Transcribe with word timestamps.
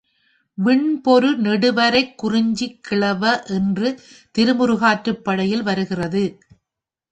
விண்பொரு 0.57 1.29
நெடுவரைக் 1.37 2.15
குறிஞ்சிக் 2.15 2.83
கிழவ 2.83 3.43
என்று 3.49 3.89
திருமுருகாற்றுப்படையில் 4.37 5.63
வருகிறது. 5.63 6.23